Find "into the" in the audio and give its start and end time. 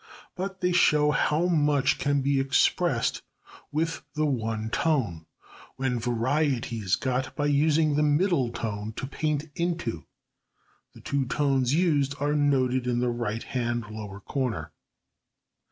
9.53-11.01